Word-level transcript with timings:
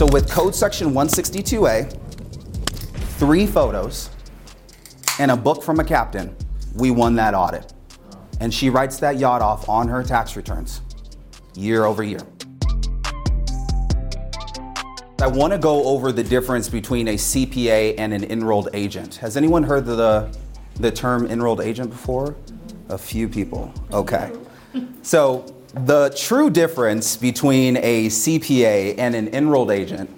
So 0.00 0.06
with 0.06 0.30
code 0.30 0.54
section 0.54 0.92
162A, 0.94 1.92
three 3.18 3.46
photos, 3.46 4.08
and 5.18 5.30
a 5.30 5.36
book 5.36 5.62
from 5.62 5.78
a 5.78 5.84
captain, 5.84 6.34
we 6.74 6.90
won 6.90 7.14
that 7.16 7.34
audit. 7.34 7.74
And 8.40 8.54
she 8.54 8.70
writes 8.70 8.98
that 9.00 9.18
yacht 9.18 9.42
off 9.42 9.68
on 9.68 9.88
her 9.88 10.02
tax 10.02 10.36
returns 10.36 10.80
year 11.54 11.84
over 11.84 12.02
year. 12.02 12.20
I 15.20 15.26
want 15.26 15.52
to 15.52 15.58
go 15.58 15.84
over 15.84 16.12
the 16.12 16.24
difference 16.24 16.66
between 16.70 17.08
a 17.08 17.16
CPA 17.16 17.96
and 17.98 18.14
an 18.14 18.24
enrolled 18.24 18.70
agent. 18.72 19.16
Has 19.16 19.36
anyone 19.36 19.62
heard 19.62 19.84
the, 19.84 20.34
the 20.76 20.90
term 20.90 21.26
enrolled 21.26 21.60
agent 21.60 21.90
before? 21.90 22.36
A 22.88 22.96
few 22.96 23.28
people. 23.28 23.70
Okay. 23.92 24.32
So, 25.02 25.44
the 25.74 26.10
true 26.16 26.50
difference 26.50 27.16
between 27.16 27.76
a 27.76 28.06
CPA 28.06 28.96
and 28.98 29.14
an 29.14 29.28
enrolled 29.28 29.70
agent 29.70 30.10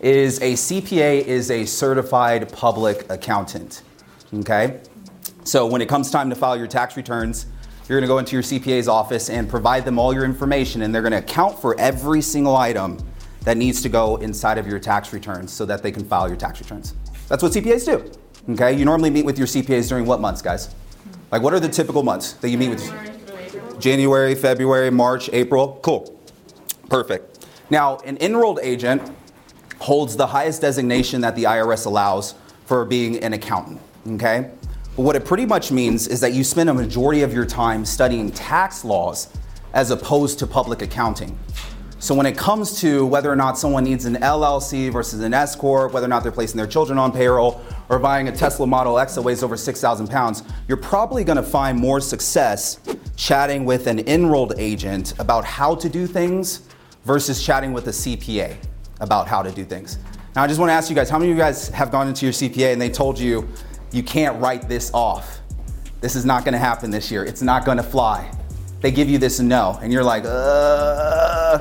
is 0.00 0.38
a 0.40 0.52
CPA 0.52 1.24
is 1.24 1.50
a 1.50 1.64
certified 1.64 2.52
public 2.52 3.10
accountant. 3.10 3.82
Okay? 4.34 4.80
So, 5.44 5.66
when 5.66 5.80
it 5.80 5.88
comes 5.88 6.10
time 6.10 6.28
to 6.30 6.36
file 6.36 6.56
your 6.56 6.66
tax 6.66 6.96
returns, 6.96 7.46
you're 7.88 7.98
going 7.98 8.08
to 8.08 8.12
go 8.12 8.18
into 8.18 8.32
your 8.32 8.42
CPA's 8.42 8.88
office 8.88 9.30
and 9.30 9.48
provide 9.48 9.84
them 9.84 9.98
all 9.98 10.14
your 10.14 10.24
information, 10.24 10.82
and 10.82 10.94
they're 10.94 11.02
going 11.02 11.12
to 11.12 11.18
account 11.18 11.58
for 11.58 11.78
every 11.80 12.22
single 12.22 12.56
item 12.56 12.98
that 13.42 13.56
needs 13.56 13.82
to 13.82 13.88
go 13.88 14.16
inside 14.16 14.58
of 14.58 14.66
your 14.66 14.78
tax 14.78 15.12
returns 15.12 15.50
so 15.50 15.64
that 15.64 15.82
they 15.82 15.90
can 15.90 16.04
file 16.04 16.28
your 16.28 16.36
tax 16.36 16.60
returns. 16.60 16.94
That's 17.28 17.42
what 17.42 17.52
CPAs 17.52 17.86
do. 17.86 18.52
Okay, 18.52 18.74
you 18.74 18.84
normally 18.84 19.10
meet 19.10 19.24
with 19.24 19.38
your 19.38 19.46
CPAs 19.46 19.88
during 19.88 20.06
what 20.06 20.20
months, 20.20 20.42
guys? 20.42 20.74
Like, 21.32 21.42
what 21.42 21.54
are 21.54 21.60
the 21.60 21.68
typical 21.68 22.02
months 22.02 22.34
that 22.34 22.50
you 22.50 22.58
meet 22.58 22.68
with? 22.68 23.19
January, 23.80 24.34
February, 24.34 24.90
March, 24.90 25.30
April. 25.32 25.78
Cool. 25.82 26.20
Perfect. 26.88 27.46
Now, 27.70 27.98
an 27.98 28.16
enrolled 28.20 28.60
agent 28.62 29.02
holds 29.78 30.16
the 30.16 30.26
highest 30.26 30.60
designation 30.60 31.20
that 31.22 31.34
the 31.36 31.44
IRS 31.44 31.86
allows 31.86 32.34
for 32.66 32.84
being 32.84 33.22
an 33.22 33.32
accountant. 33.32 33.80
Okay? 34.12 34.50
But 34.96 35.02
what 35.02 35.16
it 35.16 35.24
pretty 35.24 35.46
much 35.46 35.72
means 35.72 36.08
is 36.08 36.20
that 36.20 36.34
you 36.34 36.44
spend 36.44 36.68
a 36.68 36.74
majority 36.74 37.22
of 37.22 37.32
your 37.32 37.46
time 37.46 37.84
studying 37.84 38.30
tax 38.30 38.84
laws 38.84 39.32
as 39.72 39.90
opposed 39.90 40.38
to 40.40 40.46
public 40.46 40.82
accounting. 40.82 41.38
So 42.00 42.14
when 42.14 42.24
it 42.24 42.36
comes 42.36 42.80
to 42.80 43.04
whether 43.06 43.30
or 43.30 43.36
not 43.36 43.58
someone 43.58 43.84
needs 43.84 44.06
an 44.06 44.16
LLC 44.16 44.90
versus 44.90 45.20
an 45.20 45.34
S 45.34 45.54
corp, 45.54 45.92
whether 45.92 46.06
or 46.06 46.08
not 46.08 46.22
they're 46.22 46.32
placing 46.32 46.56
their 46.56 46.66
children 46.66 46.98
on 46.98 47.12
payroll, 47.12 47.62
or 47.90 47.98
buying 47.98 48.28
a 48.28 48.32
Tesla 48.32 48.66
Model 48.66 48.98
X 48.98 49.16
that 49.16 49.22
weighs 49.22 49.42
over 49.42 49.56
6,000 49.56 50.08
pounds, 50.08 50.42
you're 50.66 50.78
probably 50.78 51.24
going 51.24 51.36
to 51.36 51.42
find 51.42 51.78
more 51.78 52.00
success 52.00 52.80
chatting 53.20 53.66
with 53.66 53.86
an 53.86 53.98
enrolled 54.08 54.54
agent 54.56 55.12
about 55.18 55.44
how 55.44 55.74
to 55.74 55.90
do 55.90 56.06
things 56.06 56.62
versus 57.04 57.44
chatting 57.44 57.74
with 57.74 57.86
a 57.86 57.90
CPA 57.90 58.56
about 59.00 59.28
how 59.28 59.42
to 59.42 59.52
do 59.52 59.62
things. 59.62 59.98
Now, 60.34 60.42
I 60.42 60.46
just 60.46 60.58
want 60.58 60.70
to 60.70 60.72
ask 60.72 60.88
you 60.88 60.96
guys, 60.96 61.10
how 61.10 61.18
many 61.18 61.30
of 61.30 61.36
you 61.36 61.42
guys 61.42 61.68
have 61.68 61.92
gone 61.92 62.08
into 62.08 62.24
your 62.24 62.32
CPA 62.32 62.72
and 62.72 62.80
they 62.80 62.88
told 62.88 63.18
you 63.18 63.46
you 63.92 64.02
can't 64.02 64.40
write 64.40 64.68
this 64.70 64.90
off? 64.94 65.40
This 66.00 66.16
is 66.16 66.24
not 66.24 66.46
going 66.46 66.54
to 66.54 66.58
happen 66.58 66.90
this 66.90 67.10
year. 67.10 67.22
It's 67.22 67.42
not 67.42 67.66
going 67.66 67.76
to 67.76 67.82
fly. 67.82 68.32
They 68.80 68.90
give 68.90 69.10
you 69.10 69.18
this 69.18 69.38
no, 69.38 69.78
and 69.82 69.92
you're 69.92 70.04
like, 70.04 70.24
uh 70.26 71.58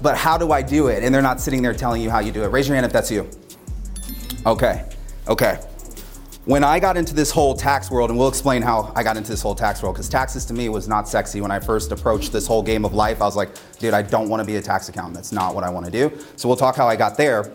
but 0.00 0.16
how 0.16 0.38
do 0.38 0.52
I 0.52 0.62
do 0.62 0.88
it? 0.88 1.02
And 1.02 1.14
they're 1.14 1.20
not 1.20 1.40
sitting 1.40 1.60
there 1.60 1.74
telling 1.74 2.00
you 2.00 2.08
how 2.08 2.20
you 2.20 2.32
do 2.32 2.42
it. 2.42 2.48
Raise 2.48 2.68
your 2.68 2.74
hand 2.74 2.86
if 2.86 2.92
that's 2.92 3.10
you. 3.10 3.28
Okay, 4.46 4.88
okay. 5.28 5.58
When 6.46 6.62
I 6.62 6.78
got 6.78 6.96
into 6.96 7.12
this 7.12 7.32
whole 7.32 7.56
tax 7.56 7.90
world, 7.90 8.08
and 8.08 8.16
we'll 8.16 8.28
explain 8.28 8.62
how 8.62 8.92
I 8.94 9.02
got 9.02 9.16
into 9.16 9.32
this 9.32 9.42
whole 9.42 9.56
tax 9.56 9.82
world, 9.82 9.96
because 9.96 10.08
taxes 10.08 10.44
to 10.44 10.54
me 10.54 10.68
was 10.68 10.86
not 10.86 11.08
sexy 11.08 11.40
when 11.40 11.50
I 11.50 11.58
first 11.58 11.90
approached 11.90 12.32
this 12.32 12.46
whole 12.46 12.62
game 12.62 12.84
of 12.84 12.94
life. 12.94 13.20
I 13.20 13.24
was 13.24 13.34
like, 13.34 13.50
dude, 13.80 13.94
I 13.94 14.02
don't 14.02 14.28
want 14.28 14.42
to 14.42 14.46
be 14.46 14.54
a 14.54 14.62
tax 14.62 14.88
accountant. 14.88 15.16
That's 15.16 15.32
not 15.32 15.56
what 15.56 15.64
I 15.64 15.70
want 15.70 15.86
to 15.86 15.90
do. 15.90 16.16
So 16.36 16.48
we'll 16.48 16.56
talk 16.56 16.76
how 16.76 16.86
I 16.86 16.94
got 16.94 17.16
there. 17.16 17.52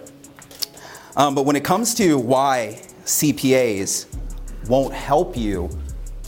Um, 1.16 1.34
but 1.36 1.46
when 1.46 1.56
it 1.56 1.64
comes 1.64 1.96
to 1.96 2.18
why 2.18 2.82
CPAs 3.06 4.14
won't 4.68 4.94
help 4.94 5.38
you 5.38 5.70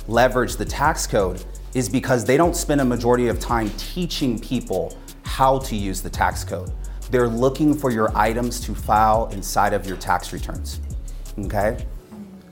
leverage 0.07 0.55
the 0.55 0.65
tax 0.65 1.05
code, 1.05 1.43
is 1.73 1.89
because 1.89 2.23
they 2.23 2.37
don't 2.37 2.55
spend 2.55 2.79
a 2.79 2.85
majority 2.85 3.27
of 3.27 3.41
time 3.41 3.71
teaching 3.71 4.39
people 4.39 4.97
how 5.25 5.59
to 5.59 5.75
use 5.75 6.01
the 6.01 6.09
tax 6.09 6.45
code. 6.45 6.71
They're 7.11 7.27
looking 7.27 7.73
for 7.73 7.91
your 7.91 8.17
items 8.17 8.61
to 8.61 8.73
file 8.73 9.27
inside 9.33 9.73
of 9.73 9.85
your 9.85 9.97
tax 9.97 10.31
returns. 10.31 10.79
Okay? 11.37 11.85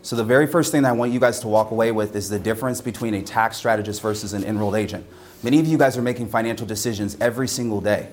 So, 0.04 0.16
the 0.16 0.24
very 0.24 0.48
first 0.48 0.72
thing 0.72 0.82
that 0.82 0.90
I 0.90 0.94
want 0.94 1.12
you 1.12 1.20
guys 1.20 1.40
to 1.42 1.48
walk 1.48 1.70
away 1.70 1.92
with 1.92 2.16
is 2.16 2.28
the 2.28 2.40
difference 2.40 2.82
between 2.82 3.14
a 3.14 3.22
tax 3.22 3.58
strategist 3.58 4.02
versus 4.02 4.34
an 4.34 4.44
enrolled 4.44 4.74
agent. 4.74 5.06
Many 5.44 5.60
of 5.60 5.68
you 5.68 5.78
guys 5.78 5.96
are 5.96 6.02
making 6.02 6.28
financial 6.30 6.66
decisions 6.66 7.16
every 7.22 7.48
single 7.48 7.82
day. 7.82 8.10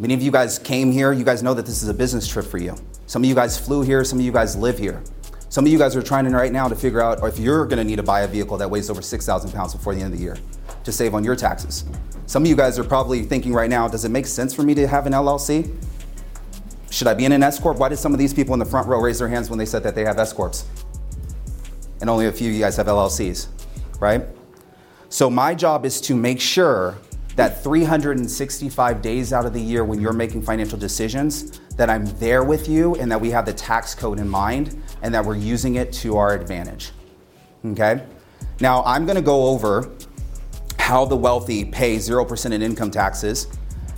Many 0.00 0.14
of 0.14 0.22
you 0.22 0.32
guys 0.32 0.58
came 0.58 0.90
here, 0.90 1.12
you 1.12 1.24
guys 1.24 1.42
know 1.42 1.54
that 1.54 1.66
this 1.66 1.82
is 1.82 1.88
a 1.88 1.94
business 1.94 2.26
trip 2.26 2.46
for 2.46 2.58
you. 2.58 2.74
Some 3.06 3.22
of 3.22 3.28
you 3.28 3.34
guys 3.34 3.56
flew 3.56 3.82
here, 3.82 4.02
some 4.02 4.18
of 4.18 4.24
you 4.24 4.32
guys 4.32 4.56
live 4.56 4.78
here. 4.78 5.00
Some 5.50 5.64
of 5.64 5.72
you 5.72 5.78
guys 5.78 5.94
are 5.94 6.02
trying 6.02 6.24
to 6.24 6.30
right 6.30 6.52
now 6.52 6.68
to 6.68 6.76
figure 6.76 7.00
out 7.00 7.22
if 7.22 7.38
you're 7.38 7.64
gonna 7.64 7.84
need 7.84 7.96
to 7.96 8.02
buy 8.02 8.22
a 8.22 8.28
vehicle 8.28 8.56
that 8.58 8.68
weighs 8.68 8.90
over 8.90 9.00
6,000 9.00 9.52
pounds 9.52 9.74
before 9.74 9.94
the 9.94 10.00
end 10.00 10.12
of 10.12 10.18
the 10.18 10.24
year 10.24 10.36
to 10.82 10.92
save 10.92 11.14
on 11.14 11.22
your 11.22 11.36
taxes. 11.36 11.84
Some 12.26 12.42
of 12.42 12.48
you 12.48 12.56
guys 12.56 12.76
are 12.78 12.84
probably 12.84 13.22
thinking 13.22 13.52
right 13.52 13.70
now, 13.70 13.86
does 13.86 14.04
it 14.04 14.10
make 14.10 14.26
sense 14.26 14.52
for 14.52 14.62
me 14.62 14.74
to 14.74 14.86
have 14.86 15.06
an 15.06 15.12
LLC? 15.12 15.72
Should 16.90 17.06
I 17.06 17.14
be 17.14 17.24
in 17.24 17.32
an 17.32 17.42
S 17.42 17.58
Corp? 17.58 17.78
Why 17.78 17.88
did 17.88 17.98
some 17.98 18.12
of 18.12 18.18
these 18.18 18.34
people 18.34 18.52
in 18.52 18.58
the 18.58 18.66
front 18.66 18.88
row 18.88 19.00
raise 19.00 19.18
their 19.18 19.28
hands 19.28 19.48
when 19.48 19.58
they 19.58 19.66
said 19.66 19.82
that 19.84 19.94
they 19.94 20.04
have 20.04 20.18
S 20.18 20.32
Corps? 20.32 20.64
And 22.00 22.08
only 22.08 22.26
a 22.26 22.32
few 22.32 22.48
of 22.48 22.54
you 22.54 22.60
guys 22.60 22.76
have 22.76 22.86
LLCs, 22.86 23.48
right? 24.00 24.24
So 25.08 25.30
my 25.30 25.54
job 25.54 25.84
is 25.84 26.00
to 26.02 26.14
make 26.14 26.40
sure 26.40 26.98
that 27.36 27.62
365 27.62 29.00
days 29.00 29.32
out 29.32 29.46
of 29.46 29.52
the 29.52 29.60
year 29.60 29.84
when 29.84 30.00
you're 30.00 30.12
making 30.12 30.42
financial 30.42 30.78
decisions, 30.78 31.60
that 31.76 31.88
I'm 31.88 32.04
there 32.18 32.42
with 32.42 32.68
you 32.68 32.96
and 32.96 33.10
that 33.12 33.20
we 33.20 33.30
have 33.30 33.46
the 33.46 33.52
tax 33.52 33.94
code 33.94 34.18
in 34.18 34.28
mind 34.28 34.82
and 35.00 35.14
that 35.14 35.24
we're 35.24 35.36
using 35.36 35.76
it 35.76 35.92
to 35.94 36.16
our 36.16 36.34
advantage. 36.34 36.90
Okay? 37.64 38.04
Now, 38.60 38.82
I'm 38.84 39.06
gonna 39.06 39.22
go 39.22 39.46
over 39.46 39.88
how 40.78 41.04
the 41.04 41.16
wealthy 41.16 41.64
pay 41.64 41.96
0% 41.96 42.52
in 42.52 42.62
income 42.62 42.90
taxes 42.90 43.46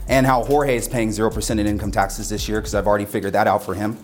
and 0.09 0.27
how 0.27 0.45
Jorge 0.45 0.77
is 0.77 0.89
paying 0.89 1.09
0% 1.09 1.59
in 1.59 1.67
income 1.67 1.91
taxes 1.91 2.29
this 2.29 2.49
year 2.49 2.61
because 2.61 2.75
I've 2.75 2.87
already 2.87 3.07
figured 3.07 3.33
that 3.33 3.47
out 3.47 3.63
for 3.63 3.75
him. 3.75 3.97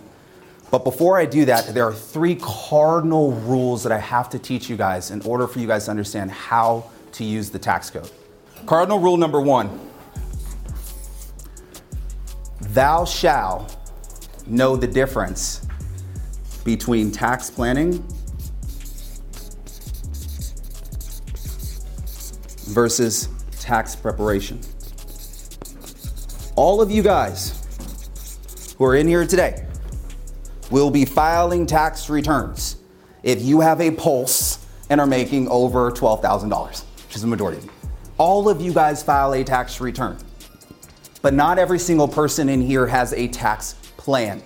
But 0.71 0.85
before 0.85 1.17
I 1.17 1.27
do 1.27 1.45
that, 1.45 1.69
there 1.69 1.85
are 1.85 1.95
three 1.95 2.37
cardinal 2.37 3.33
rules 3.33 3.83
that 3.85 3.93
I 3.93 3.99
have 3.99 4.29
to 4.31 4.39
teach 4.39 4.69
you 4.69 4.77
guys 4.77 5.11
in 5.11 5.23
order 5.23 5.47
for 5.47 5.61
you 5.61 5.67
guys 5.67 5.85
to 5.85 5.91
understand 5.91 6.31
how 6.31 6.91
to 7.13 7.25
use 7.25 7.51
the 7.51 7.59
tax 7.59 7.89
code. 7.89 8.11
Cardinal 8.67 8.99
rule 8.99 9.17
number 9.17 9.41
one 9.41 9.81
Thou 12.71 13.05
shall 13.05 13.69
know 14.47 14.77
the 14.77 14.87
difference 14.87 15.67
between 16.65 17.13
tax 17.13 17.49
planning 17.49 18.05
versus 22.69 23.29
tax 23.61 23.95
preparation. 23.95 24.61
All 26.57 26.81
of 26.81 26.91
you 26.91 27.03
guys 27.03 28.75
who 28.77 28.85
are 28.85 28.97
in 28.97 29.07
here 29.07 29.27
today 29.27 29.66
will 30.71 30.91
be 30.91 31.05
filing 31.05 31.67
tax 31.67 32.09
returns 32.09 32.77
if 33.23 33.43
you 33.43 33.61
have 33.61 33.81
a 33.81 33.91
pulse 33.91 34.67
and 34.91 35.01
are 35.01 35.07
making 35.07 35.49
over 35.49 35.91
$12,000, 35.91 36.85
which 37.07 37.17
is 37.17 37.23
the 37.23 37.29
majority 37.29 37.59
of 37.59 37.65
you. 37.65 37.71
All 38.19 38.49
of 38.49 38.61
you 38.61 38.73
guys 38.73 39.03
file 39.03 39.35
a 39.35 39.45
tax 39.45 39.81
return, 39.81 40.17
but 41.23 41.35
not 41.35 41.59
every 41.59 41.79
single 41.79 42.09
person 42.09 42.49
in 42.49 42.63
here 42.63 42.87
has 42.87 43.13
a 43.13 43.29
tax 43.29 43.75
plan. 43.97 44.43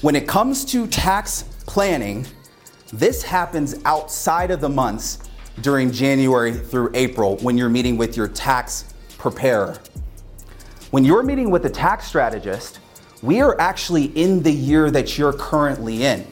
When 0.00 0.16
it 0.16 0.26
comes 0.26 0.64
to 0.66 0.86
tax 0.86 1.44
planning, 1.66 2.26
this 2.92 3.22
happens 3.22 3.76
outside 3.84 4.50
of 4.50 4.60
the 4.60 4.68
months 4.68 5.18
during 5.60 5.90
January 5.92 6.52
through 6.52 6.90
April 6.94 7.36
when 7.38 7.56
you're 7.56 7.68
meeting 7.68 7.96
with 7.96 8.16
your 8.16 8.28
tax 8.28 8.92
preparer. 9.18 9.78
When 10.90 11.04
you're 11.04 11.22
meeting 11.22 11.50
with 11.50 11.66
a 11.66 11.70
tax 11.70 12.06
strategist, 12.06 12.80
we 13.24 13.40
are 13.40 13.58
actually 13.58 14.04
in 14.04 14.42
the 14.42 14.52
year 14.52 14.90
that 14.90 15.16
you're 15.16 15.32
currently 15.32 16.04
in. 16.04 16.26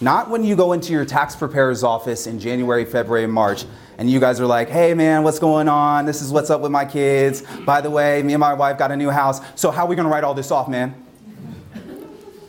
Not 0.00 0.30
when 0.30 0.44
you 0.44 0.54
go 0.54 0.72
into 0.72 0.92
your 0.92 1.04
tax 1.04 1.34
preparer's 1.34 1.82
office 1.82 2.28
in 2.28 2.38
January, 2.38 2.84
February, 2.84 3.26
March, 3.26 3.64
and 3.98 4.08
you 4.08 4.20
guys 4.20 4.40
are 4.40 4.46
like, 4.46 4.68
hey 4.68 4.94
man, 4.94 5.24
what's 5.24 5.40
going 5.40 5.68
on? 5.68 6.06
This 6.06 6.22
is 6.22 6.30
what's 6.30 6.48
up 6.48 6.60
with 6.60 6.70
my 6.70 6.84
kids. 6.84 7.42
By 7.64 7.80
the 7.80 7.90
way, 7.90 8.22
me 8.22 8.34
and 8.34 8.40
my 8.40 8.54
wife 8.54 8.78
got 8.78 8.92
a 8.92 8.96
new 8.96 9.10
house. 9.10 9.40
So, 9.56 9.70
how 9.70 9.84
are 9.84 9.88
we 9.88 9.96
gonna 9.96 10.08
write 10.08 10.22
all 10.22 10.34
this 10.34 10.50
off, 10.52 10.68
man? 10.68 10.94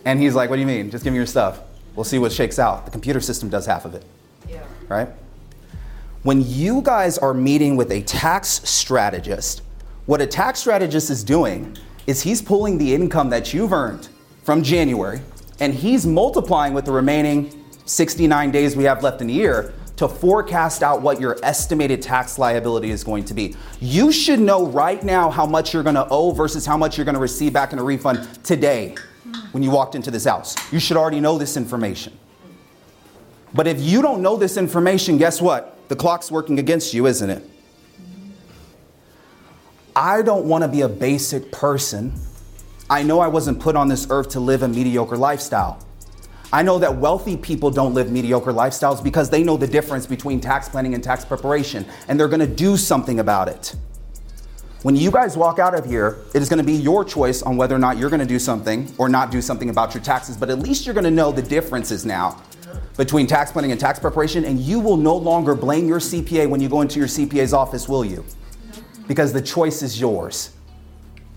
And 0.06 0.20
he's 0.20 0.36
like, 0.36 0.50
what 0.50 0.58
do 0.58 0.62
you 0.62 0.68
mean? 0.68 0.92
Just 0.92 1.04
give 1.04 1.14
me 1.14 1.18
your 1.18 1.26
stuff. 1.26 1.60
We'll 1.96 2.04
see 2.04 2.20
what 2.20 2.32
shakes 2.32 2.60
out. 2.60 2.86
The 2.86 2.92
computer 2.92 3.22
system 3.22 3.50
does 3.50 3.66
half 3.66 3.86
of 3.86 3.96
it. 3.96 4.04
Yeah. 4.48 4.64
Right? 4.88 5.10
When 6.24 6.42
you 6.46 6.82
guys 6.82 7.18
are 7.18 7.34
meeting 7.34 7.76
with 7.76 7.92
a 7.92 8.02
tax 8.02 8.68
strategist, 8.70 9.62
what 10.06 10.22
a 10.22 10.28
tax 10.28 10.60
strategist 10.60 11.10
is 11.10 11.24
doing 11.24 11.78
is 12.08 12.22
he's 12.22 12.42
pulling 12.42 12.78
the 12.78 12.94
income 12.94 13.30
that 13.30 13.54
you've 13.54 13.74
earned 13.74 14.10
from 14.44 14.64
January 14.64 15.22
and 15.60 15.74
he's 15.74 16.06
multiplying 16.06 16.74
with 16.74 16.86
the 16.86 16.92
remaining 16.92 17.64
69 17.86 18.52
days 18.52 18.76
we 18.76 18.84
have 18.84 19.04
left 19.04 19.22
in 19.22 19.28
the 19.28 19.34
year 19.34 19.74
to 19.96 20.08
forecast 20.08 20.82
out 20.82 21.02
what 21.02 21.22
your 21.22 21.38
estimated 21.44 22.02
tax 22.02 22.40
liability 22.40 22.90
is 22.90 23.04
going 23.04 23.24
to 23.26 23.34
be. 23.34 23.56
You 23.80 24.12
should 24.12 24.40
know 24.40 24.66
right 24.66 25.02
now 25.04 25.30
how 25.30 25.46
much 25.46 25.74
you're 25.74 25.84
going 25.84 25.96
to 25.96 26.08
owe 26.10 26.32
versus 26.32 26.66
how 26.66 26.78
much 26.78 26.98
you're 26.98 27.06
going 27.06 27.16
to 27.16 27.22
receive 27.22 27.54
back 27.54 27.74
in 27.74 27.80
a 27.80 27.84
refund 27.84 28.28
today 28.44 28.96
when 29.52 29.62
you 29.62 29.70
walked 29.70 29.96
into 29.96 30.12
this 30.12 30.26
house. 30.26 30.56
You 30.74 30.80
should 30.80 30.98
already 30.98 31.20
know 31.20 31.38
this 31.38 31.56
information. 31.56 32.18
But 33.54 33.68
if 33.68 33.80
you 33.80 34.02
don't 34.02 34.22
know 34.22 34.36
this 34.36 34.58
information, 34.58 35.18
guess 35.18 35.40
what? 35.40 35.88
The 35.90 35.96
clock's 35.96 36.32
working 36.32 36.58
against 36.58 36.94
you, 36.94 37.06
isn't 37.06 37.30
it? 37.30 37.48
I 39.96 40.24
don't 40.24 40.46
want 40.46 40.64
to 40.64 40.68
be 40.68 40.82
a 40.82 40.90
basic 40.90 41.52
person. 41.52 42.14
I 42.90 43.04
know 43.04 43.20
I 43.20 43.28
wasn't 43.28 43.60
put 43.60 43.76
on 43.76 43.90
this 43.90 44.08
earth 44.10 44.30
to 44.30 44.40
live 44.40 44.64
a 44.64 44.68
mediocre 44.68 45.18
lifestyle. 45.18 45.86
I 46.52 46.64
know 46.64 46.80
that 46.80 46.98
wealthy 46.98 47.38
people 47.38 47.70
don't 47.70 47.94
live 47.94 48.12
mediocre 48.12 48.52
lifestyles 48.52 49.04
because 49.04 49.30
they 49.30 49.44
know 49.44 49.56
the 49.56 49.68
difference 49.68 50.08
between 50.08 50.40
tax 50.42 50.68
planning 50.68 50.96
and 50.96 51.04
tax 51.04 51.26
preparation, 51.26 51.86
and 52.08 52.20
they're 52.20 52.28
gonna 52.28 52.48
do 52.48 52.76
something 52.76 53.20
about 53.20 53.48
it. 53.48 53.76
When 54.82 54.96
you 54.96 55.12
guys 55.12 55.38
walk 55.38 55.60
out 55.60 55.76
of 55.76 55.86
here, 55.86 56.18
it 56.34 56.42
is 56.42 56.50
gonna 56.50 56.64
be 56.64 56.74
your 56.74 57.06
choice 57.06 57.42
on 57.44 57.56
whether 57.56 57.76
or 57.76 57.80
not 57.80 57.98
you're 57.98 58.10
gonna 58.10 58.26
do 58.26 58.40
something 58.40 58.92
or 58.98 59.10
not 59.10 59.32
do 59.32 59.42
something 59.42 59.70
about 59.70 59.94
your 59.94 60.04
taxes, 60.04 60.38
but 60.38 60.50
at 60.50 60.60
least 60.60 60.86
you're 60.86 60.96
gonna 60.96 61.12
know 61.12 61.32
the 61.32 61.42
differences 61.42 62.04
now 62.04 62.42
between 62.98 63.28
tax 63.28 63.52
planning 63.52 63.72
and 63.72 63.80
tax 63.80 64.00
preparation, 64.00 64.44
and 64.44 64.60
you 64.60 64.80
will 64.80 64.98
no 64.98 65.16
longer 65.16 65.54
blame 65.56 65.88
your 65.88 66.00
CPA 66.00 66.48
when 66.48 66.62
you 66.62 66.70
go 66.70 66.82
into 66.82 66.98
your 66.98 67.08
CPA's 67.08 67.54
office, 67.54 67.88
will 67.88 68.04
you? 68.04 68.26
Because 69.08 69.34
the 69.34 69.42
choice 69.42 69.82
is 69.82 70.00
yours. 70.00 70.52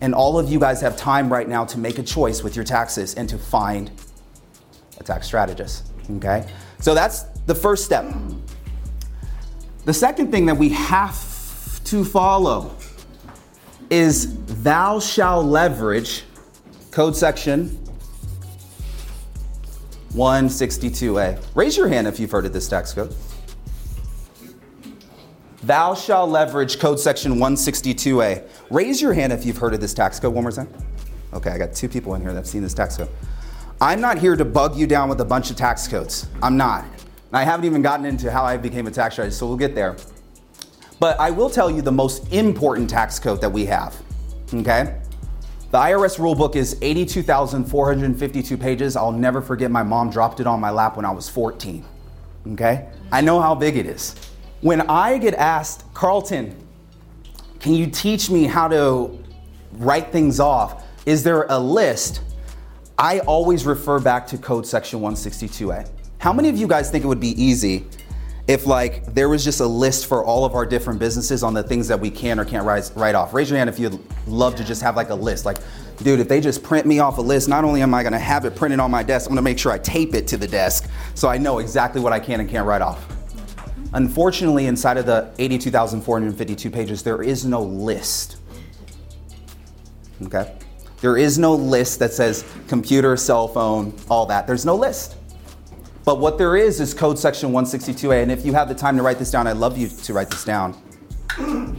And 0.00 0.14
all 0.14 0.38
of 0.38 0.50
you 0.50 0.58
guys 0.60 0.80
have 0.82 0.96
time 0.96 1.32
right 1.32 1.48
now 1.48 1.64
to 1.64 1.78
make 1.78 1.98
a 1.98 2.02
choice 2.02 2.42
with 2.42 2.54
your 2.54 2.64
taxes 2.64 3.14
and 3.14 3.28
to 3.28 3.38
find 3.38 3.90
a 4.98 5.02
tax 5.02 5.26
strategist. 5.26 5.90
Okay? 6.16 6.46
So 6.80 6.94
that's 6.94 7.22
the 7.46 7.54
first 7.54 7.84
step. 7.84 8.12
The 9.84 9.94
second 9.94 10.30
thing 10.30 10.46
that 10.46 10.56
we 10.56 10.68
have 10.70 11.84
to 11.84 12.04
follow 12.04 12.76
is 13.88 14.36
thou 14.62 14.98
shall 14.98 15.42
leverage 15.42 16.24
code 16.90 17.16
section 17.16 17.78
162a. 20.12 21.40
Raise 21.54 21.76
your 21.76 21.88
hand 21.88 22.06
if 22.06 22.18
you've 22.18 22.30
heard 22.30 22.46
of 22.46 22.52
this 22.52 22.68
tax 22.68 22.92
code. 22.92 23.14
Thou 25.66 25.94
shall 25.94 26.28
leverage 26.28 26.78
code 26.78 27.00
section 27.00 27.34
162a. 27.38 28.48
Raise 28.70 29.02
your 29.02 29.12
hand 29.12 29.32
if 29.32 29.44
you've 29.44 29.56
heard 29.56 29.74
of 29.74 29.80
this 29.80 29.92
tax 29.92 30.20
code 30.20 30.32
one 30.32 30.44
more 30.44 30.52
time. 30.52 30.68
Okay, 31.32 31.50
I 31.50 31.58
got 31.58 31.74
two 31.74 31.88
people 31.88 32.14
in 32.14 32.20
here 32.20 32.30
that 32.30 32.36
have 32.36 32.46
seen 32.46 32.62
this 32.62 32.72
tax 32.72 32.96
code. 32.96 33.08
I'm 33.80 34.00
not 34.00 34.16
here 34.16 34.36
to 34.36 34.44
bug 34.44 34.76
you 34.76 34.86
down 34.86 35.08
with 35.08 35.20
a 35.20 35.24
bunch 35.24 35.50
of 35.50 35.56
tax 35.56 35.88
codes. 35.88 36.28
I'm 36.40 36.56
not. 36.56 36.84
And 36.84 37.32
I 37.32 37.42
haven't 37.42 37.66
even 37.66 37.82
gotten 37.82 38.06
into 38.06 38.30
how 38.30 38.44
I 38.44 38.56
became 38.56 38.86
a 38.86 38.92
tax 38.92 39.16
strategist, 39.16 39.40
so 39.40 39.48
we'll 39.48 39.56
get 39.56 39.74
there. 39.74 39.96
But 41.00 41.18
I 41.18 41.32
will 41.32 41.50
tell 41.50 41.68
you 41.68 41.82
the 41.82 41.90
most 41.90 42.32
important 42.32 42.88
tax 42.88 43.18
code 43.18 43.40
that 43.40 43.50
we 43.50 43.66
have. 43.66 44.00
Okay? 44.54 45.00
The 45.72 45.78
IRS 45.78 46.16
rulebook 46.20 46.54
is 46.54 46.78
82,452 46.80 48.56
pages. 48.56 48.94
I'll 48.94 49.10
never 49.10 49.42
forget 49.42 49.72
my 49.72 49.82
mom 49.82 50.10
dropped 50.10 50.38
it 50.38 50.46
on 50.46 50.60
my 50.60 50.70
lap 50.70 50.94
when 50.94 51.04
I 51.04 51.10
was 51.10 51.28
14. 51.28 51.84
Okay? 52.52 52.88
I 53.10 53.20
know 53.20 53.40
how 53.40 53.56
big 53.56 53.76
it 53.76 53.86
is. 53.86 54.14
When 54.66 54.80
I 54.90 55.18
get 55.18 55.34
asked, 55.34 55.84
Carlton, 55.94 56.56
can 57.60 57.74
you 57.74 57.86
teach 57.86 58.30
me 58.30 58.46
how 58.46 58.66
to 58.66 59.16
write 59.74 60.10
things 60.10 60.40
off? 60.40 60.82
Is 61.06 61.22
there 61.22 61.46
a 61.50 61.56
list? 61.56 62.20
I 62.98 63.20
always 63.20 63.64
refer 63.64 64.00
back 64.00 64.26
to 64.26 64.38
code 64.38 64.66
section 64.66 64.98
162A. 64.98 65.88
How 66.18 66.32
many 66.32 66.48
of 66.48 66.56
you 66.56 66.66
guys 66.66 66.90
think 66.90 67.04
it 67.04 67.06
would 67.06 67.20
be 67.20 67.40
easy 67.40 67.86
if 68.48 68.66
like 68.66 69.14
there 69.14 69.28
was 69.28 69.44
just 69.44 69.60
a 69.60 69.66
list 69.66 70.06
for 70.06 70.24
all 70.24 70.44
of 70.44 70.56
our 70.56 70.66
different 70.66 70.98
businesses 70.98 71.44
on 71.44 71.54
the 71.54 71.62
things 71.62 71.86
that 71.86 72.00
we 72.00 72.10
can 72.10 72.40
or 72.40 72.44
can't 72.44 72.66
write, 72.66 72.90
write 72.96 73.14
off? 73.14 73.34
Raise 73.34 73.48
your 73.48 73.58
hand 73.58 73.70
if 73.70 73.78
you'd 73.78 74.00
love 74.26 74.56
to 74.56 74.64
just 74.64 74.82
have 74.82 74.96
like 74.96 75.10
a 75.10 75.14
list. 75.14 75.44
Like, 75.44 75.58
dude, 75.98 76.18
if 76.18 76.28
they 76.28 76.40
just 76.40 76.64
print 76.64 76.86
me 76.86 76.98
off 76.98 77.18
a 77.18 77.22
list, 77.22 77.48
not 77.48 77.62
only 77.62 77.82
am 77.82 77.94
I 77.94 78.02
gonna 78.02 78.18
have 78.18 78.44
it 78.44 78.56
printed 78.56 78.80
on 78.80 78.90
my 78.90 79.04
desk, 79.04 79.30
I'm 79.30 79.36
gonna 79.36 79.42
make 79.42 79.60
sure 79.60 79.70
I 79.70 79.78
tape 79.78 80.12
it 80.16 80.26
to 80.26 80.36
the 80.36 80.48
desk 80.48 80.90
so 81.14 81.28
I 81.28 81.38
know 81.38 81.60
exactly 81.60 82.00
what 82.00 82.12
I 82.12 82.18
can 82.18 82.40
and 82.40 82.50
can't 82.50 82.66
write 82.66 82.82
off. 82.82 83.15
Unfortunately, 83.96 84.66
inside 84.66 84.98
of 84.98 85.06
the 85.06 85.32
82,452 85.38 86.70
pages, 86.70 87.02
there 87.02 87.22
is 87.22 87.46
no 87.46 87.62
list. 87.62 88.37
Okay? 90.22 90.54
There 91.00 91.16
is 91.16 91.38
no 91.38 91.54
list 91.54 91.98
that 92.00 92.12
says 92.12 92.44
computer, 92.69 93.16
cell 93.16 93.48
phone, 93.48 93.94
all 94.10 94.26
that. 94.26 94.46
There's 94.46 94.66
no 94.66 94.76
list. 94.76 95.16
But 96.04 96.20
what 96.20 96.37
there 96.37 96.56
is 96.56 96.78
is 96.78 96.93
code 96.93 97.19
section 97.19 97.52
162A. 97.52 98.22
And 98.22 98.31
if 98.31 98.44
you 98.44 98.52
have 98.52 98.69
the 98.69 98.75
time 98.75 98.98
to 98.98 99.02
write 99.02 99.19
this 99.19 99.31
down, 99.31 99.46
I'd 99.46 99.56
love 99.56 99.78
you 99.78 99.88
to 99.88 100.12
write 100.12 100.28
this 100.28 100.44
down. 100.44 100.76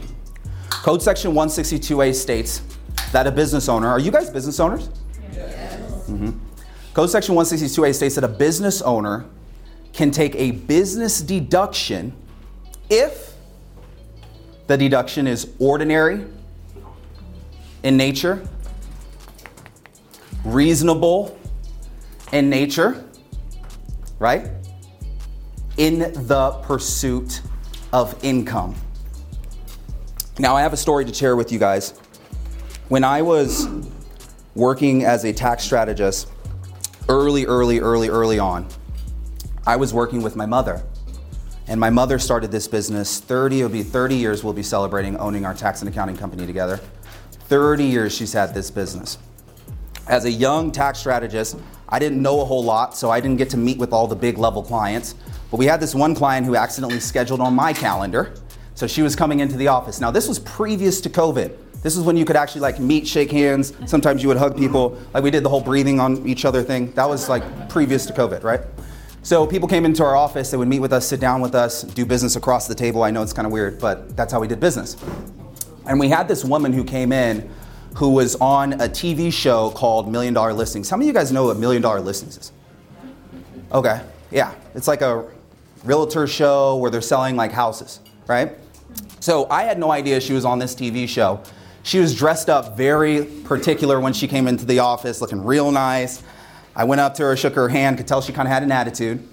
Code 0.70 1.02
section 1.02 1.32
162A 1.32 2.14
states 2.14 2.62
that 3.12 3.26
a 3.26 3.32
business 3.32 3.68
owner, 3.68 3.88
are 3.88 3.98
you 4.00 4.10
guys 4.10 4.28
business 4.30 4.58
owners? 4.58 4.90
Yes. 5.32 6.08
Mm-hmm. 6.08 6.30
Code 6.94 7.10
section 7.10 7.34
162A 7.36 7.94
states 7.94 8.16
that 8.16 8.24
a 8.24 8.28
business 8.28 8.82
owner 8.82 9.26
can 9.92 10.10
take 10.10 10.34
a 10.36 10.52
business 10.52 11.20
deduction 11.20 12.12
if 12.90 13.34
the 14.66 14.76
deduction 14.76 15.26
is 15.26 15.50
ordinary 15.58 16.24
in 17.82 17.96
nature 17.96 18.46
reasonable 20.44 21.38
in 22.32 22.50
nature, 22.50 23.04
right? 24.18 24.48
In 25.76 25.98
the 25.98 26.58
pursuit 26.62 27.42
of 27.92 28.18
income. 28.24 28.74
Now, 30.38 30.56
I 30.56 30.62
have 30.62 30.72
a 30.72 30.76
story 30.76 31.04
to 31.04 31.12
share 31.12 31.36
with 31.36 31.50
you 31.52 31.58
guys. 31.58 31.98
When 32.88 33.04
I 33.04 33.22
was 33.22 33.68
working 34.54 35.04
as 35.04 35.24
a 35.24 35.32
tax 35.32 35.64
strategist, 35.64 36.28
early, 37.08 37.44
early, 37.46 37.80
early, 37.80 38.08
early 38.08 38.38
on, 38.38 38.66
I 39.68 39.76
was 39.76 39.94
working 39.94 40.22
with 40.22 40.34
my 40.34 40.46
mother. 40.46 40.82
And 41.68 41.78
my 41.78 41.90
mother 41.90 42.18
started 42.18 42.50
this 42.50 42.66
business 42.66 43.20
30, 43.20 43.58
it'll 43.58 43.68
be 43.68 43.84
30 43.84 44.16
years 44.16 44.42
we'll 44.42 44.54
be 44.54 44.62
celebrating 44.64 45.16
owning 45.18 45.44
our 45.44 45.54
tax 45.54 45.82
and 45.82 45.88
accounting 45.88 46.16
company 46.16 46.46
together. 46.46 46.80
30 47.30 47.84
years 47.84 48.12
she's 48.12 48.32
had 48.32 48.52
this 48.54 48.70
business 48.70 49.18
as 50.08 50.24
a 50.24 50.30
young 50.30 50.72
tax 50.72 50.98
strategist, 50.98 51.58
I 51.88 51.98
didn't 51.98 52.20
know 52.20 52.40
a 52.40 52.44
whole 52.44 52.64
lot, 52.64 52.96
so 52.96 53.10
I 53.10 53.20
didn't 53.20 53.36
get 53.36 53.50
to 53.50 53.56
meet 53.56 53.78
with 53.78 53.92
all 53.92 54.06
the 54.06 54.16
big 54.16 54.38
level 54.38 54.62
clients. 54.62 55.14
But 55.50 55.58
we 55.58 55.66
had 55.66 55.80
this 55.80 55.94
one 55.94 56.14
client 56.14 56.46
who 56.46 56.56
accidentally 56.56 57.00
scheduled 57.00 57.40
on 57.40 57.54
my 57.54 57.72
calendar. 57.72 58.34
So 58.74 58.86
she 58.86 59.02
was 59.02 59.16
coming 59.16 59.40
into 59.40 59.56
the 59.56 59.68
office. 59.68 60.00
Now, 60.00 60.10
this 60.10 60.28
was 60.28 60.38
previous 60.38 61.00
to 61.02 61.10
COVID. 61.10 61.56
This 61.82 61.96
is 61.96 62.02
when 62.02 62.16
you 62.16 62.24
could 62.24 62.36
actually 62.36 62.60
like 62.60 62.80
meet, 62.80 63.06
shake 63.06 63.30
hands. 63.30 63.72
Sometimes 63.86 64.22
you 64.22 64.28
would 64.28 64.36
hug 64.36 64.56
people. 64.56 64.98
Like 65.14 65.22
we 65.22 65.30
did 65.30 65.42
the 65.42 65.48
whole 65.48 65.60
breathing 65.60 66.00
on 66.00 66.26
each 66.26 66.44
other 66.44 66.62
thing. 66.62 66.92
That 66.92 67.08
was 67.08 67.28
like 67.28 67.68
previous 67.68 68.04
to 68.06 68.12
COVID, 68.12 68.42
right? 68.42 68.60
So 69.22 69.46
people 69.46 69.68
came 69.68 69.84
into 69.84 70.04
our 70.04 70.16
office, 70.16 70.50
they 70.50 70.56
would 70.56 70.68
meet 70.68 70.80
with 70.80 70.92
us, 70.92 71.06
sit 71.06 71.20
down 71.20 71.40
with 71.40 71.54
us, 71.54 71.82
do 71.82 72.06
business 72.06 72.36
across 72.36 72.66
the 72.66 72.74
table. 72.74 73.02
I 73.02 73.10
know 73.10 73.22
it's 73.22 73.32
kind 73.32 73.46
of 73.46 73.52
weird, 73.52 73.80
but 73.80 74.16
that's 74.16 74.32
how 74.32 74.40
we 74.40 74.48
did 74.48 74.60
business. 74.60 74.96
And 75.86 75.98
we 75.98 76.08
had 76.08 76.28
this 76.28 76.44
woman 76.44 76.72
who 76.72 76.84
came 76.84 77.12
in 77.12 77.50
who 77.94 78.10
was 78.10 78.36
on 78.36 78.74
a 78.74 78.88
TV 78.88 79.32
show 79.32 79.70
called 79.70 80.10
Million 80.10 80.34
Dollar 80.34 80.52
Listings. 80.52 80.88
How 80.88 80.96
many 80.96 81.08
of 81.08 81.14
you 81.14 81.20
guys 81.20 81.32
know 81.32 81.46
what 81.46 81.58
Million 81.58 81.82
Dollar 81.82 82.00
Listings 82.00 82.36
is? 82.36 82.52
Okay, 83.72 84.00
yeah. 84.30 84.54
It's 84.74 84.86
like 84.86 85.02
a 85.02 85.28
realtor 85.84 86.26
show 86.26 86.76
where 86.76 86.90
they're 86.90 87.00
selling 87.00 87.36
like 87.36 87.50
houses, 87.50 88.00
right? 88.26 88.52
So 89.20 89.48
I 89.50 89.64
had 89.64 89.78
no 89.78 89.90
idea 89.90 90.20
she 90.20 90.32
was 90.32 90.44
on 90.44 90.58
this 90.58 90.74
TV 90.74 91.08
show. 91.08 91.42
She 91.82 91.98
was 91.98 92.14
dressed 92.14 92.48
up 92.48 92.76
very 92.76 93.24
particular 93.44 93.98
when 93.98 94.12
she 94.12 94.28
came 94.28 94.46
into 94.46 94.64
the 94.64 94.78
office, 94.78 95.20
looking 95.20 95.42
real 95.42 95.72
nice. 95.72 96.22
I 96.78 96.84
went 96.84 97.00
up 97.00 97.14
to 97.14 97.24
her, 97.24 97.36
shook 97.36 97.54
her 97.54 97.68
hand, 97.68 97.96
could 97.96 98.06
tell 98.06 98.22
she 98.22 98.32
kind 98.32 98.46
of 98.46 98.52
had 98.52 98.62
an 98.62 98.70
attitude. 98.70 99.26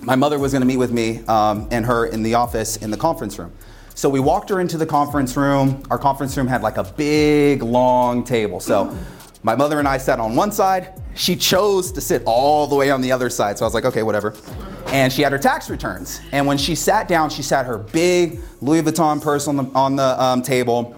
My 0.00 0.16
mother 0.16 0.38
was 0.38 0.52
going 0.52 0.62
to 0.62 0.66
meet 0.66 0.78
with 0.78 0.90
me 0.90 1.18
um, 1.26 1.68
and 1.70 1.84
her 1.84 2.06
in 2.06 2.22
the 2.22 2.32
office 2.34 2.78
in 2.78 2.90
the 2.90 2.96
conference 2.96 3.38
room. 3.38 3.52
So 3.94 4.08
we 4.08 4.20
walked 4.20 4.48
her 4.48 4.58
into 4.58 4.78
the 4.78 4.86
conference 4.86 5.36
room. 5.36 5.82
Our 5.90 5.98
conference 5.98 6.34
room 6.34 6.46
had 6.46 6.62
like 6.62 6.78
a 6.78 6.84
big, 6.84 7.62
long 7.62 8.24
table. 8.24 8.58
So 8.58 8.96
my 9.42 9.54
mother 9.54 9.78
and 9.78 9.86
I 9.86 9.98
sat 9.98 10.18
on 10.18 10.34
one 10.34 10.50
side. 10.50 10.94
She 11.14 11.36
chose 11.36 11.92
to 11.92 12.00
sit 12.00 12.22
all 12.24 12.66
the 12.66 12.76
way 12.76 12.90
on 12.90 13.02
the 13.02 13.12
other 13.12 13.28
side. 13.28 13.58
So 13.58 13.66
I 13.66 13.66
was 13.66 13.74
like, 13.74 13.84
okay, 13.84 14.02
whatever. 14.02 14.34
And 14.86 15.12
she 15.12 15.20
had 15.20 15.32
her 15.32 15.38
tax 15.38 15.68
returns. 15.68 16.22
And 16.32 16.46
when 16.46 16.56
she 16.56 16.74
sat 16.74 17.06
down, 17.06 17.28
she 17.28 17.42
sat 17.42 17.66
her 17.66 17.76
big 17.76 18.40
Louis 18.62 18.80
Vuitton 18.80 19.20
purse 19.20 19.46
on 19.46 19.56
the, 19.56 19.64
on 19.74 19.96
the 19.96 20.22
um, 20.22 20.40
table. 20.40 20.96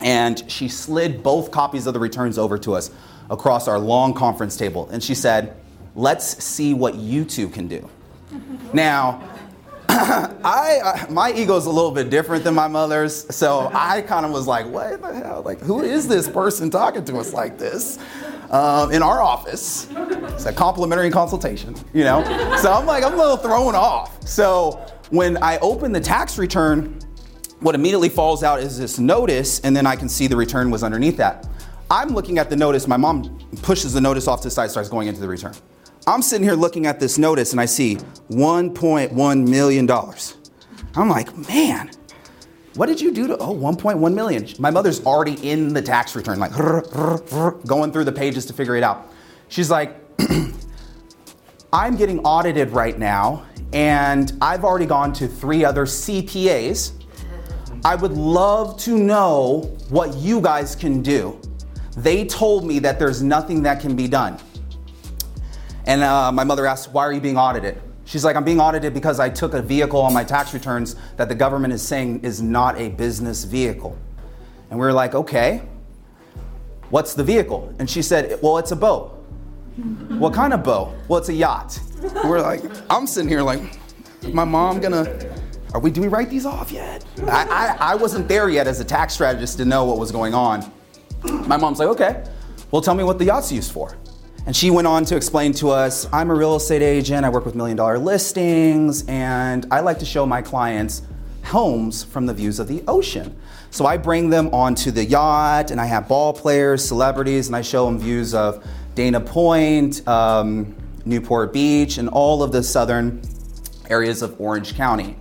And 0.00 0.50
she 0.50 0.68
slid 0.68 1.22
both 1.22 1.50
copies 1.50 1.86
of 1.86 1.92
the 1.92 2.00
returns 2.00 2.38
over 2.38 2.56
to 2.56 2.72
us 2.72 2.90
across 3.30 3.68
our 3.68 3.78
long 3.78 4.12
conference 4.12 4.56
table. 4.56 4.88
And 4.90 5.02
she 5.02 5.14
said, 5.14 5.56
let's 5.94 6.44
see 6.44 6.74
what 6.74 6.96
you 6.96 7.24
two 7.24 7.48
can 7.48 7.68
do. 7.68 7.88
Now, 8.72 9.28
I 9.90 10.80
uh, 10.84 11.12
my 11.12 11.32
ego's 11.32 11.66
a 11.66 11.70
little 11.70 11.90
bit 11.90 12.10
different 12.10 12.44
than 12.44 12.54
my 12.54 12.68
mother's, 12.68 13.34
so 13.34 13.68
I 13.74 14.02
kind 14.02 14.24
of 14.24 14.30
was 14.30 14.46
like, 14.46 14.66
"What 14.66 15.02
the 15.02 15.12
hell? 15.12 15.42
Like, 15.44 15.58
who 15.58 15.82
is 15.82 16.06
this 16.06 16.28
person 16.28 16.70
talking 16.70 17.04
to 17.06 17.18
us 17.18 17.32
like 17.32 17.58
this?" 17.58 17.98
Um, 18.50 18.92
in 18.92 19.02
our 19.02 19.20
office, 19.20 19.88
it's 19.90 20.46
a 20.46 20.52
complimentary 20.52 21.10
consultation, 21.10 21.74
you 21.92 22.04
know. 22.04 22.22
So 22.62 22.72
I'm 22.72 22.86
like, 22.86 23.02
I'm 23.02 23.14
a 23.14 23.16
little 23.16 23.36
thrown 23.36 23.74
off. 23.74 24.28
So 24.28 24.86
when 25.10 25.42
I 25.42 25.58
open 25.58 25.90
the 25.90 26.00
tax 26.00 26.38
return, 26.38 27.00
what 27.58 27.74
immediately 27.74 28.08
falls 28.08 28.44
out 28.44 28.60
is 28.60 28.78
this 28.78 29.00
notice, 29.00 29.58
and 29.60 29.74
then 29.74 29.86
I 29.86 29.96
can 29.96 30.08
see 30.08 30.28
the 30.28 30.36
return 30.36 30.70
was 30.70 30.84
underneath 30.84 31.16
that. 31.16 31.48
I'm 31.90 32.10
looking 32.10 32.38
at 32.38 32.48
the 32.48 32.56
notice. 32.56 32.86
My 32.86 32.96
mom 32.96 33.36
pushes 33.62 33.92
the 33.92 34.00
notice 34.00 34.28
off 34.28 34.42
to 34.42 34.46
the 34.46 34.50
side, 34.52 34.70
starts 34.70 34.88
going 34.88 35.08
into 35.08 35.20
the 35.20 35.26
return. 35.26 35.54
I'm 36.06 36.22
sitting 36.22 36.44
here 36.44 36.54
looking 36.54 36.86
at 36.86 37.00
this 37.00 37.18
notice, 37.18 37.50
and 37.50 37.60
I 37.60 37.66
see 37.66 37.96
$1.1 38.30 39.48
million. 39.48 39.90
I'm 40.94 41.08
like, 41.08 41.36
man, 41.48 41.90
what 42.74 42.86
did 42.86 43.00
you 43.00 43.12
do 43.12 43.26
to, 43.26 43.36
oh, 43.38 43.54
1.1 43.54 44.14
million? 44.14 44.46
My 44.60 44.70
mother's 44.70 45.04
already 45.04 45.34
in 45.48 45.74
the 45.74 45.82
tax 45.82 46.14
return, 46.14 46.38
like, 46.38 46.52
going 47.66 47.92
through 47.92 48.04
the 48.04 48.12
pages 48.12 48.46
to 48.46 48.52
figure 48.52 48.76
it 48.76 48.84
out. 48.84 49.12
She's 49.48 49.68
like, 49.68 49.96
I'm 51.72 51.96
getting 51.96 52.20
audited 52.20 52.70
right 52.70 52.98
now, 52.98 53.46
and 53.72 54.32
I've 54.40 54.64
already 54.64 54.86
gone 54.86 55.12
to 55.14 55.26
three 55.26 55.64
other 55.64 55.86
CPAs. 55.86 56.92
I 57.84 57.96
would 57.96 58.12
love 58.12 58.78
to 58.80 58.96
know 58.96 59.76
what 59.88 60.14
you 60.16 60.40
guys 60.40 60.76
can 60.76 61.02
do. 61.02 61.40
They 61.96 62.24
told 62.24 62.64
me 62.64 62.78
that 62.80 62.98
there's 62.98 63.22
nothing 63.22 63.62
that 63.64 63.80
can 63.80 63.96
be 63.96 64.08
done. 64.08 64.38
And 65.86 66.02
uh, 66.02 66.30
my 66.30 66.44
mother 66.44 66.66
asked, 66.66 66.92
Why 66.92 67.04
are 67.04 67.12
you 67.12 67.20
being 67.20 67.36
audited? 67.36 67.80
She's 68.04 68.24
like, 68.24 68.36
I'm 68.36 68.44
being 68.44 68.60
audited 68.60 68.92
because 68.94 69.20
I 69.20 69.28
took 69.28 69.54
a 69.54 69.62
vehicle 69.62 70.00
on 70.00 70.12
my 70.12 70.24
tax 70.24 70.52
returns 70.52 70.96
that 71.16 71.28
the 71.28 71.34
government 71.34 71.72
is 71.72 71.82
saying 71.82 72.20
is 72.24 72.42
not 72.42 72.78
a 72.78 72.88
business 72.88 73.44
vehicle. 73.44 73.96
And 74.70 74.78
we 74.78 74.86
were 74.86 74.92
like, 74.92 75.14
Okay, 75.14 75.62
what's 76.90 77.14
the 77.14 77.24
vehicle? 77.24 77.74
And 77.78 77.88
she 77.88 78.02
said, 78.02 78.38
Well, 78.42 78.58
it's 78.58 78.72
a 78.72 78.76
boat. 78.76 79.16
what 80.18 80.32
kind 80.34 80.52
of 80.52 80.62
boat? 80.62 80.94
Well, 81.08 81.18
it's 81.18 81.28
a 81.28 81.34
yacht. 81.34 81.78
We're 82.24 82.40
like, 82.40 82.62
I'm 82.88 83.06
sitting 83.06 83.28
here 83.28 83.42
like, 83.42 83.60
my 84.32 84.44
mom 84.44 84.80
gonna, 84.80 85.06
are 85.72 85.80
we, 85.80 85.90
do 85.90 86.00
we 86.00 86.08
write 86.08 86.30
these 86.30 86.46
off 86.46 86.70
yet? 86.70 87.04
I, 87.26 87.76
I, 87.80 87.92
I 87.92 87.94
wasn't 87.94 88.28
there 88.28 88.48
yet 88.48 88.66
as 88.66 88.80
a 88.80 88.84
tax 88.84 89.14
strategist 89.14 89.58
to 89.58 89.64
know 89.64 89.84
what 89.84 89.98
was 89.98 90.12
going 90.12 90.34
on. 90.34 90.70
My 91.22 91.56
mom's 91.56 91.78
like, 91.78 91.88
okay, 91.88 92.24
well, 92.70 92.82
tell 92.82 92.94
me 92.94 93.04
what 93.04 93.18
the 93.18 93.26
yacht's 93.26 93.52
used 93.52 93.72
for. 93.72 93.96
And 94.46 94.56
she 94.56 94.70
went 94.70 94.86
on 94.86 95.04
to 95.06 95.16
explain 95.16 95.52
to 95.54 95.70
us 95.70 96.08
I'm 96.12 96.30
a 96.30 96.34
real 96.34 96.56
estate 96.56 96.82
agent, 96.82 97.24
I 97.24 97.28
work 97.28 97.44
with 97.44 97.54
million 97.54 97.76
dollar 97.76 97.98
listings, 97.98 99.04
and 99.06 99.66
I 99.70 99.80
like 99.80 99.98
to 99.98 100.06
show 100.06 100.24
my 100.24 100.42
clients 100.42 101.02
homes 101.44 102.04
from 102.04 102.26
the 102.26 102.34
views 102.34 102.58
of 102.58 102.68
the 102.68 102.82
ocean. 102.88 103.36
So 103.70 103.86
I 103.86 103.96
bring 103.96 104.30
them 104.30 104.48
onto 104.54 104.90
the 104.90 105.04
yacht, 105.04 105.70
and 105.70 105.80
I 105.80 105.86
have 105.86 106.08
ball 106.08 106.32
players, 106.32 106.84
celebrities, 106.84 107.48
and 107.48 107.56
I 107.56 107.62
show 107.62 107.86
them 107.86 107.98
views 107.98 108.34
of 108.34 108.64
Dana 108.94 109.20
Point, 109.20 110.06
um, 110.08 110.74
Newport 111.04 111.52
Beach, 111.52 111.98
and 111.98 112.08
all 112.08 112.42
of 112.42 112.52
the 112.52 112.62
southern 112.62 113.22
areas 113.88 114.22
of 114.22 114.40
Orange 114.40 114.74
County. 114.74 115.16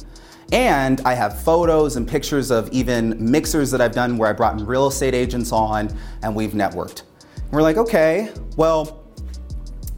And 0.52 1.02
I 1.02 1.14
have 1.14 1.42
photos 1.42 1.96
and 1.96 2.08
pictures 2.08 2.50
of 2.50 2.72
even 2.72 3.32
mixers 3.32 3.70
that 3.72 3.82
I've 3.82 3.92
done 3.92 4.18
where 4.18 4.30
I 4.30 4.34
brought 4.34 4.60
real 4.66 4.88
estate 4.88 5.14
agents 5.14 5.52
on 5.52 5.96
and 6.24 6.36
we've 6.36 6.52
networked. 6.52 7.04
And 7.36 7.52
we're 7.52 7.62
like, 7.62 7.78
okay, 7.78 8.32
well, 8.58 9.04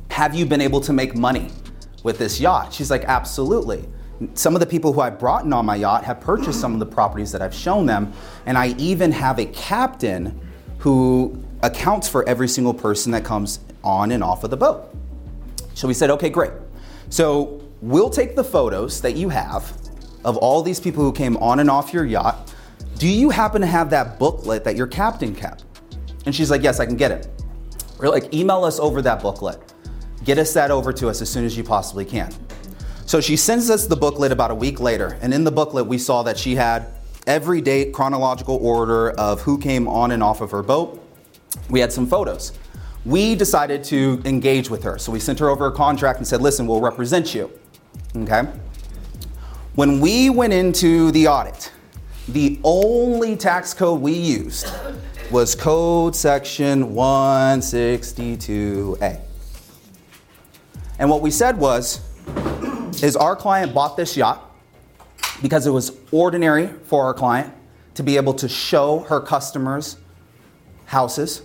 have 0.10 0.36
you 0.36 0.46
been 0.46 0.62
able 0.62 0.82
to 0.82 0.92
make 0.92 1.16
money 1.16 1.50
with 2.04 2.18
this 2.18 2.40
yacht? 2.40 2.74
She's 2.74 2.92
like, 2.92 3.06
absolutely. 3.06 3.88
Some 4.34 4.54
of 4.56 4.60
the 4.60 4.66
people 4.66 4.92
who 4.92 5.00
I 5.00 5.10
brought 5.10 5.46
in 5.46 5.54
on 5.54 5.66
my 5.66 5.78
yacht 5.78 6.04
have 6.04 6.20
purchased 6.20 6.60
some 6.60 6.74
of 6.74 6.80
the 6.80 6.86
properties 6.86 7.32
that 7.32 7.42
I've 7.42 7.56
shown 7.56 7.86
them. 7.86 8.12
And 8.46 8.58
I 8.58 8.76
even 8.78 9.12
have 9.14 9.40
a 9.40 9.46
captain 9.46 10.40
who 10.80 11.42
accounts 11.64 12.10
for 12.10 12.28
every 12.28 12.48
single 12.48 12.74
person 12.74 13.12
that 13.14 13.24
comes 13.24 13.60
on 13.84 14.12
and 14.12 14.24
off 14.24 14.44
of 14.44 14.50
the 14.50 14.58
boat. 14.58 14.94
So 15.76 15.88
we 15.88 15.94
said, 15.94 16.10
okay, 16.12 16.30
great. 16.30 16.52
So 17.10 17.64
we'll 17.82 18.10
take 18.10 18.36
the 18.36 18.44
photos 18.44 19.00
that 19.02 19.16
you 19.16 19.30
have 19.30 19.74
of 20.24 20.38
all 20.38 20.62
these 20.62 20.80
people 20.80 21.04
who 21.04 21.12
came 21.12 21.38
on 21.38 21.60
and 21.60 21.70
off 21.70 21.94
your 21.94 22.06
yacht, 22.06 22.54
do 22.98 23.08
you 23.08 23.30
happen 23.30 23.62
to 23.62 23.68
have 23.68 23.90
that 23.90 24.20
booklet 24.20 24.64
that 24.64 24.76
your 24.76 24.88
captain 24.88 25.34
kept? 25.34 25.66
And 26.26 26.36
she's 26.36 26.52
like, 26.52 26.62
Yes, 26.62 26.80
I 26.80 26.86
can 26.86 26.98
get 26.98 27.12
it. 27.12 27.28
We're 27.98 28.10
like, 28.10 28.34
email 28.34 28.64
us 28.64 28.80
over 28.80 29.02
that 29.04 29.22
booklet. 29.22 29.60
Get 30.24 30.38
us 30.38 30.54
that 30.54 30.72
over 30.72 30.92
to 30.94 31.08
us 31.08 31.22
as 31.22 31.30
soon 31.30 31.46
as 31.46 31.56
you 31.56 31.64
possibly 31.64 32.06
can. 32.06 32.34
So 33.06 33.22
she 33.22 33.36
sends 33.36 33.70
us 33.70 33.88
the 33.88 33.96
booklet 33.96 34.32
about 34.32 34.52
a 34.52 34.56
week 34.56 34.80
later, 34.80 35.18
and 35.22 35.34
in 35.34 35.44
the 35.44 35.52
booklet, 35.52 35.86
we 35.86 35.98
saw 35.98 36.24
that 36.24 36.38
she 36.38 36.56
had 36.56 36.88
every 37.28 37.62
date, 37.62 37.94
chronological 37.94 38.56
order 38.58 39.12
of 39.12 39.42
who 39.42 39.58
came 39.58 39.88
on 39.88 40.12
and 40.12 40.24
off 40.24 40.42
of 40.42 40.52
her 40.52 40.64
boat. 40.64 41.00
We 41.70 41.80
had 41.80 41.92
some 41.92 42.08
photos. 42.08 42.54
We 43.06 43.36
decided 43.36 43.84
to 43.86 44.22
engage 44.26 44.70
with 44.70 44.84
her. 44.84 44.98
So 44.98 45.12
we 45.12 45.20
sent 45.20 45.40
her 45.40 45.50
over 45.50 45.68
a 45.68 45.72
contract 45.72 46.20
and 46.20 46.28
said, 46.28 46.42
Listen, 46.42 46.68
we'll 46.68 46.82
represent 46.82 47.36
you. 47.36 47.52
Okay? 48.16 48.44
When 49.76 50.02
we 50.02 50.30
went 50.30 50.52
into 50.52 51.12
the 51.12 51.30
audit, 51.30 51.72
the 52.28 52.60
only 52.62 53.38
tax 53.38 53.74
code 53.74 54.02
we 54.02 54.12
used 54.12 54.70
was 55.32 55.56
code 55.56 56.14
section 56.14 56.94
162A. 56.94 59.22
And 61.00 61.10
what 61.10 61.22
we 61.22 61.32
said 61.32 61.58
was 61.58 62.02
is 63.02 63.16
our 63.16 63.34
client 63.34 63.74
bought 63.74 63.96
this 63.96 64.18
yacht 64.18 64.54
because 65.42 65.66
it 65.66 65.72
was 65.72 65.94
ordinary 66.12 66.68
for 66.84 67.06
our 67.06 67.14
client 67.14 67.54
to 67.94 68.04
be 68.04 68.18
able 68.18 68.34
to 68.34 68.50
show 68.50 69.00
her 69.00 69.22
customers 69.22 69.96
houses 70.84 71.44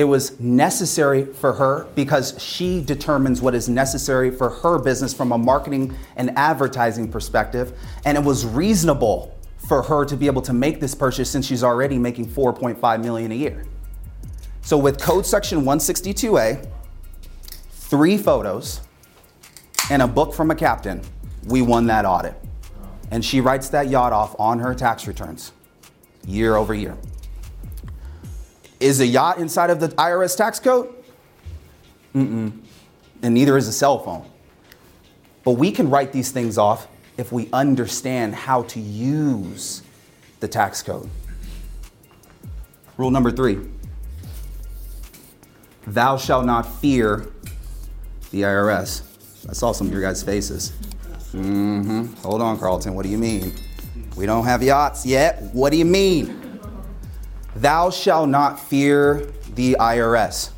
it 0.00 0.04
was 0.04 0.40
necessary 0.40 1.26
for 1.26 1.52
her 1.52 1.86
because 1.94 2.34
she 2.42 2.80
determines 2.80 3.42
what 3.42 3.54
is 3.54 3.68
necessary 3.68 4.30
for 4.30 4.48
her 4.48 4.78
business 4.78 5.12
from 5.12 5.30
a 5.30 5.36
marketing 5.36 5.94
and 6.16 6.30
advertising 6.38 7.12
perspective. 7.12 7.78
And 8.06 8.16
it 8.16 8.24
was 8.24 8.46
reasonable 8.46 9.36
for 9.68 9.82
her 9.82 10.06
to 10.06 10.16
be 10.16 10.24
able 10.24 10.40
to 10.40 10.54
make 10.54 10.80
this 10.80 10.94
purchase 10.94 11.28
since 11.28 11.44
she's 11.44 11.62
already 11.62 11.98
making 11.98 12.28
4.5 12.28 13.02
million 13.02 13.30
a 13.30 13.34
year. 13.34 13.66
So 14.62 14.78
with 14.78 14.98
code 14.98 15.26
section 15.26 15.64
162A, 15.64 16.66
three 17.72 18.16
photos, 18.16 18.80
and 19.90 20.00
a 20.00 20.08
book 20.08 20.32
from 20.32 20.50
a 20.50 20.54
captain, 20.54 21.02
we 21.44 21.60
won 21.60 21.86
that 21.88 22.06
audit. 22.06 22.34
And 23.10 23.22
she 23.22 23.42
writes 23.42 23.68
that 23.68 23.90
yacht 23.90 24.14
off 24.14 24.34
on 24.38 24.60
her 24.60 24.74
tax 24.74 25.06
returns 25.06 25.52
year 26.26 26.56
over 26.56 26.72
year. 26.72 26.96
Is 28.80 29.00
a 29.00 29.06
yacht 29.06 29.38
inside 29.38 29.70
of 29.70 29.78
the 29.78 29.88
IRS 29.88 30.36
tax 30.36 30.58
code? 30.58 30.92
Mm-mm. 32.14 32.52
And 33.22 33.34
neither 33.34 33.56
is 33.56 33.68
a 33.68 33.72
cell 33.72 33.98
phone. 33.98 34.24
But 35.44 35.52
we 35.52 35.70
can 35.70 35.90
write 35.90 36.12
these 36.12 36.32
things 36.32 36.58
off 36.58 36.88
if 37.16 37.30
we 37.30 37.48
understand 37.52 38.34
how 38.34 38.62
to 38.64 38.80
use 38.80 39.82
the 40.40 40.48
tax 40.48 40.82
code. 40.82 41.08
Rule 42.96 43.10
number 43.10 43.30
three 43.30 43.58
Thou 45.86 46.16
shalt 46.16 46.46
not 46.46 46.62
fear 46.62 47.26
the 48.30 48.42
IRS. 48.42 49.02
I 49.48 49.52
saw 49.52 49.72
some 49.72 49.86
of 49.86 49.92
your 49.92 50.02
guys' 50.02 50.22
faces. 50.22 50.72
Mm-hmm. 51.32 52.14
Hold 52.22 52.42
on, 52.42 52.58
Carlton. 52.58 52.94
What 52.94 53.04
do 53.04 53.08
you 53.08 53.18
mean? 53.18 53.52
We 54.16 54.26
don't 54.26 54.44
have 54.44 54.62
yachts 54.62 55.06
yet. 55.06 55.42
What 55.52 55.70
do 55.70 55.76
you 55.76 55.84
mean? 55.84 56.39
Thou 57.56 57.90
shalt 57.90 58.28
not 58.28 58.60
fear 58.60 59.26
the 59.54 59.76
IRS. 59.78 60.50